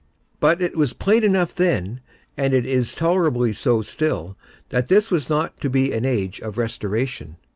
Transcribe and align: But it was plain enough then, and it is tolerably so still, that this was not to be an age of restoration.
But 0.39 0.63
it 0.63 0.75
was 0.75 0.93
plain 0.93 1.23
enough 1.23 1.53
then, 1.53 2.01
and 2.35 2.55
it 2.55 2.65
is 2.65 2.95
tolerably 2.95 3.53
so 3.53 3.83
still, 3.83 4.35
that 4.69 4.87
this 4.87 5.11
was 5.11 5.29
not 5.29 5.59
to 5.61 5.69
be 5.69 5.93
an 5.93 6.05
age 6.05 6.41
of 6.41 6.57
restoration. 6.57 7.35